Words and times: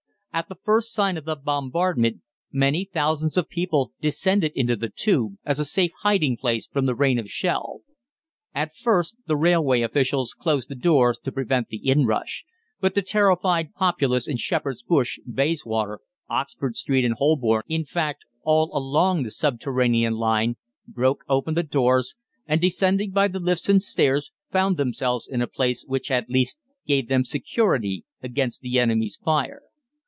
At 0.33 0.47
the 0.47 0.55
first 0.63 0.93
sign 0.93 1.17
of 1.17 1.25
the 1.25 1.35
bombardment 1.35 2.21
many 2.53 2.85
thousands 2.85 3.35
of 3.35 3.49
people 3.49 3.91
descended 3.99 4.53
into 4.55 4.77
the 4.77 4.87
"Tube" 4.87 5.35
as 5.43 5.59
a 5.59 5.65
safe 5.65 5.91
hiding 6.03 6.37
place 6.37 6.67
from 6.67 6.85
the 6.85 6.95
rain 6.95 7.19
of 7.19 7.29
shell. 7.29 7.81
At 8.55 8.73
first 8.73 9.17
the 9.27 9.35
railway 9.35 9.81
officials 9.81 10.33
closed 10.33 10.69
the 10.69 10.75
doors 10.75 11.17
to 11.25 11.33
prevent 11.33 11.67
the 11.67 11.85
inrush, 11.85 12.45
but 12.79 12.95
the 12.95 13.01
terrified 13.01 13.73
populace 13.73 14.25
in 14.25 14.37
Shepherd's 14.37 14.81
Bush, 14.83 15.19
Bayswater, 15.29 15.99
Oxford 16.29 16.77
Street, 16.77 17.03
and 17.03 17.15
Holborn, 17.15 17.63
in 17.67 17.83
fact, 17.83 18.23
all 18.43 18.71
along 18.73 19.23
the 19.23 19.31
subterranean 19.31 20.13
line, 20.13 20.55
broke 20.87 21.25
open 21.27 21.55
the 21.55 21.61
doors 21.63 22.15
and 22.47 22.61
descending 22.61 23.11
by 23.11 23.27
the 23.27 23.39
lifts 23.41 23.67
and 23.67 23.83
stairs 23.83 24.31
found 24.49 24.77
themselves 24.77 25.27
in 25.27 25.41
a 25.41 25.45
place 25.47 25.83
which 25.85 26.09
at 26.09 26.29
least 26.29 26.57
gave 26.87 27.09
them 27.09 27.25
security 27.25 28.05
against 28.23 28.61
the 28.61 28.79
enemy's 28.79 29.17
fire. 29.17 29.63